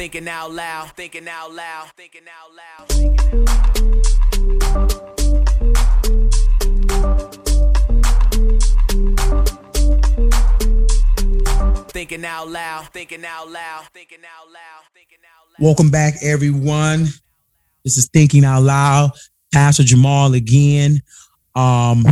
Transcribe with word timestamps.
thinking 0.00 0.26
out 0.28 0.50
loud, 0.50 0.90
thinking 0.96 1.28
out 1.28 1.52
loud, 1.52 1.88
thinking 1.94 2.22
out 2.26 2.50
loud. 2.56 2.88
Thinking 11.90 12.24
out 12.24 12.48
loud. 12.48 12.88
Thinking 12.94 13.26
out 13.26 13.50
loud, 13.50 13.88
thinking 13.92 14.20
out 14.24 14.50
loud, 14.50 14.84
thinking 14.94 15.18
out 15.20 15.46
loud. 15.52 15.62
Welcome 15.62 15.90
back, 15.90 16.14
everyone. 16.22 17.00
This 17.84 17.98
is 17.98 18.08
Thinking 18.08 18.46
Out 18.46 18.62
Loud. 18.62 19.10
Pastor 19.52 19.82
Jamal 19.82 20.32
again. 20.32 21.02
Um, 21.54 22.06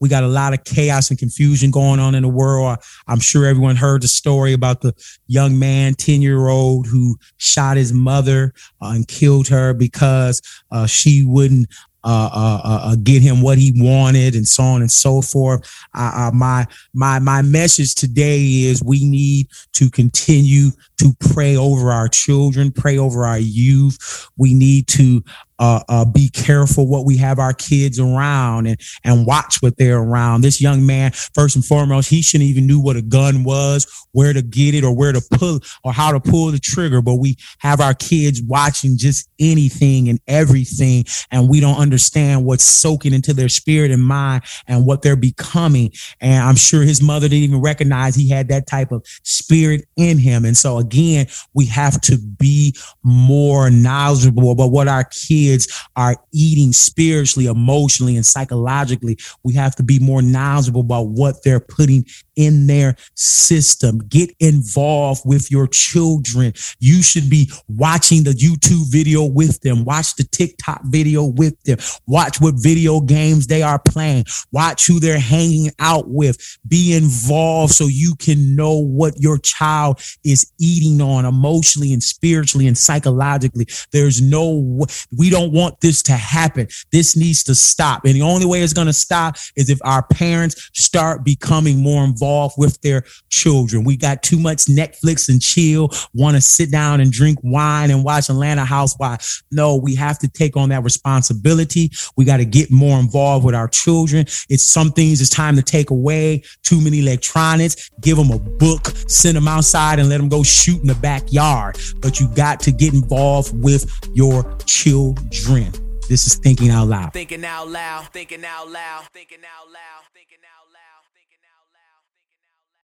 we 0.00 0.08
got 0.08 0.24
a 0.24 0.28
lot 0.28 0.54
of 0.54 0.64
chaos 0.64 1.10
and 1.10 1.18
confusion 1.18 1.70
going 1.70 2.00
on 2.00 2.14
in 2.14 2.22
the 2.22 2.28
world. 2.28 2.78
I'm 3.06 3.20
sure 3.20 3.46
everyone 3.46 3.76
heard 3.76 4.02
the 4.02 4.08
story 4.08 4.52
about 4.52 4.80
the 4.80 4.94
young 5.26 5.58
man, 5.58 5.94
10 5.94 6.22
year 6.22 6.48
old, 6.48 6.86
who 6.86 7.16
shot 7.36 7.76
his 7.76 7.92
mother 7.92 8.54
uh, 8.80 8.92
and 8.94 9.06
killed 9.06 9.48
her 9.48 9.74
because 9.74 10.40
uh, 10.70 10.86
she 10.86 11.24
wouldn't 11.24 11.68
uh, 12.02 12.30
uh, 12.32 12.60
uh, 12.64 12.80
uh, 12.84 12.96
get 13.02 13.20
him 13.20 13.42
what 13.42 13.58
he 13.58 13.72
wanted 13.76 14.34
and 14.34 14.48
so 14.48 14.62
on 14.62 14.80
and 14.80 14.90
so 14.90 15.20
forth. 15.20 15.70
My 15.94 16.66
my 16.94 17.18
my 17.18 17.42
message 17.42 17.94
today 17.94 18.40
is 18.40 18.82
we 18.82 19.04
need 19.04 19.48
to 19.74 19.90
continue 19.90 20.70
to 21.00 21.14
pray 21.32 21.56
over 21.56 21.90
our 21.90 22.08
children, 22.08 22.72
pray 22.72 22.98
over 22.98 23.24
our 23.24 23.38
youth. 23.38 24.28
We 24.36 24.54
need 24.54 24.86
to 24.88 25.22
uh, 25.60 25.80
uh, 25.88 26.04
be 26.06 26.30
careful 26.30 26.86
what 26.86 27.04
we 27.04 27.18
have 27.18 27.38
our 27.38 27.52
kids 27.52 28.00
around 28.00 28.66
and 28.66 28.80
and 29.04 29.26
watch 29.26 29.58
what 29.60 29.76
they're 29.76 29.98
around. 29.98 30.40
This 30.40 30.60
young 30.60 30.86
man, 30.86 31.12
first 31.34 31.54
and 31.54 31.64
foremost, 31.64 32.08
he 32.08 32.22
shouldn't 32.22 32.48
even 32.48 32.66
knew 32.66 32.80
what 32.80 32.96
a 32.96 33.02
gun 33.02 33.44
was, 33.44 33.86
where 34.12 34.32
to 34.32 34.40
get 34.40 34.74
it, 34.74 34.84
or 34.84 34.96
where 34.96 35.12
to 35.12 35.20
pull 35.30 35.60
or 35.84 35.92
how 35.92 36.12
to 36.12 36.20
pull 36.20 36.50
the 36.50 36.58
trigger. 36.58 37.02
But 37.02 37.16
we 37.16 37.36
have 37.58 37.80
our 37.80 37.92
kids 37.92 38.40
watching 38.42 38.96
just 38.96 39.28
anything 39.38 40.08
and 40.08 40.18
everything, 40.26 41.04
and 41.30 41.48
we 41.50 41.60
don't 41.60 41.78
understand 41.78 42.46
what's 42.46 42.64
soaking 42.64 43.12
into 43.12 43.34
their 43.34 43.50
spirit 43.50 43.90
and 43.90 44.02
mind 44.02 44.42
and 44.66 44.86
what 44.86 45.02
they're 45.02 45.14
becoming. 45.14 45.92
And 46.22 46.42
I'm 46.42 46.56
sure 46.56 46.82
his 46.82 47.02
mother 47.02 47.28
didn't 47.28 47.44
even 47.44 47.60
recognize 47.60 48.14
he 48.14 48.30
had 48.30 48.48
that 48.48 48.66
type 48.66 48.92
of 48.92 49.04
spirit 49.24 49.84
in 49.96 50.16
him. 50.16 50.46
And 50.46 50.56
so 50.56 50.78
again, 50.90 51.26
we 51.54 51.66
have 51.66 52.00
to 52.02 52.18
be 52.18 52.76
more 53.02 53.70
knowledgeable 53.70 54.50
about 54.50 54.72
what 54.72 54.88
our 54.88 55.04
kids 55.04 55.68
are 55.96 56.16
eating 56.32 56.72
spiritually, 56.72 57.46
emotionally, 57.46 58.16
and 58.16 58.26
psychologically. 58.26 59.18
We 59.44 59.54
have 59.54 59.76
to 59.76 59.82
be 59.82 59.98
more 59.98 60.22
knowledgeable 60.22 60.80
about 60.80 61.08
what 61.08 61.42
they're 61.44 61.60
putting 61.60 62.04
in 62.36 62.66
their 62.66 62.96
system. 63.14 63.98
Get 64.08 64.30
involved 64.40 65.22
with 65.24 65.50
your 65.50 65.66
children. 65.66 66.54
You 66.78 67.02
should 67.02 67.28
be 67.28 67.50
watching 67.68 68.24
the 68.24 68.30
YouTube 68.30 68.90
video 68.90 69.24
with 69.24 69.60
them. 69.60 69.84
Watch 69.84 70.16
the 70.16 70.24
TikTok 70.24 70.80
video 70.84 71.24
with 71.24 71.60
them. 71.64 71.78
Watch 72.06 72.40
what 72.40 72.54
video 72.56 73.00
games 73.00 73.46
they 73.46 73.62
are 73.62 73.78
playing. 73.78 74.24
Watch 74.52 74.86
who 74.86 75.00
they're 75.00 75.20
hanging 75.20 75.70
out 75.78 76.08
with. 76.08 76.58
Be 76.66 76.94
involved 76.96 77.74
so 77.74 77.86
you 77.86 78.14
can 78.16 78.56
know 78.56 78.78
what 78.78 79.20
your 79.20 79.38
child 79.38 80.00
is 80.24 80.50
eating 80.58 80.79
on 81.00 81.24
emotionally 81.24 81.92
and 81.92 82.02
spiritually 82.02 82.66
and 82.66 82.76
psychologically. 82.76 83.66
There's 83.92 84.20
no, 84.22 84.86
we 85.16 85.30
don't 85.30 85.52
want 85.52 85.80
this 85.80 86.02
to 86.04 86.12
happen. 86.12 86.68
This 86.92 87.16
needs 87.16 87.42
to 87.44 87.54
stop. 87.54 88.04
And 88.04 88.14
the 88.14 88.22
only 88.22 88.46
way 88.46 88.62
it's 88.62 88.72
going 88.72 88.86
to 88.86 88.92
stop 88.92 89.36
is 89.56 89.68
if 89.68 89.78
our 89.84 90.02
parents 90.02 90.70
start 90.74 91.24
becoming 91.24 91.82
more 91.82 92.04
involved 92.04 92.54
with 92.56 92.80
their 92.80 93.04
children. 93.28 93.84
We 93.84 93.96
got 93.96 94.22
too 94.22 94.38
much 94.38 94.66
Netflix 94.66 95.28
and 95.28 95.40
chill, 95.40 95.90
want 96.14 96.36
to 96.36 96.40
sit 96.40 96.70
down 96.70 97.00
and 97.00 97.12
drink 97.12 97.38
wine 97.42 97.90
and 97.90 98.04
watch 98.04 98.28
Atlanta 98.28 98.64
Housewives. 98.64 99.42
No, 99.50 99.76
we 99.76 99.94
have 99.96 100.18
to 100.20 100.28
take 100.28 100.56
on 100.56 100.70
that 100.70 100.84
responsibility. 100.84 101.90
We 102.16 102.24
got 102.24 102.38
to 102.38 102.44
get 102.44 102.70
more 102.70 102.98
involved 102.98 103.44
with 103.44 103.54
our 103.54 103.68
children. 103.68 104.26
It's 104.48 104.66
some 104.66 104.92
things 104.92 105.20
it's 105.20 105.30
time 105.30 105.56
to 105.56 105.62
take 105.62 105.90
away. 105.90 106.42
Too 106.62 106.80
many 106.80 107.00
electronics. 107.00 107.90
Give 108.00 108.16
them 108.16 108.30
a 108.30 108.38
book, 108.38 108.86
send 109.08 109.36
them 109.36 109.48
outside 109.48 109.98
and 109.98 110.08
let 110.08 110.18
them 110.18 110.28
go 110.28 110.42
shoot 110.42 110.69
in 110.76 110.86
the 110.86 110.94
backyard. 110.94 111.78
But 112.00 112.20
you 112.20 112.28
got 112.28 112.60
to 112.60 112.72
get 112.72 112.94
involved 112.94 113.52
with 113.62 113.90
your 114.14 114.44
children. 114.66 115.72
This 116.08 116.26
is 116.26 116.34
thinking 116.34 116.70
out 116.70 116.88
loud. 116.88 117.12
Thinking 117.12 117.44
out 117.44 117.68
loud, 117.68 118.08
thinking 118.12 118.44
out 118.44 118.68
loud, 118.68 119.04
thinking 119.12 119.38
out 119.38 119.70
loud, 119.70 120.04
thinking 120.12 120.38
out 120.44 120.60